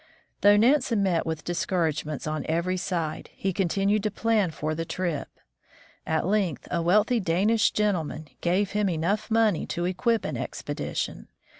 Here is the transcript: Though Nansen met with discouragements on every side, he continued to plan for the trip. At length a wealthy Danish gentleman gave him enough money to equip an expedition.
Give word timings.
Though 0.41 0.57
Nansen 0.57 1.03
met 1.03 1.27
with 1.27 1.43
discouragements 1.43 2.25
on 2.25 2.43
every 2.49 2.75
side, 2.75 3.29
he 3.35 3.53
continued 3.53 4.01
to 4.01 4.09
plan 4.09 4.49
for 4.49 4.73
the 4.73 4.83
trip. 4.83 5.27
At 6.07 6.25
length 6.25 6.67
a 6.71 6.81
wealthy 6.81 7.19
Danish 7.19 7.69
gentleman 7.69 8.27
gave 8.41 8.71
him 8.71 8.89
enough 8.89 9.29
money 9.29 9.67
to 9.67 9.85
equip 9.85 10.25
an 10.25 10.37
expedition. 10.37 11.27